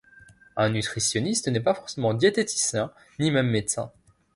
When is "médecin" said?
3.51-3.91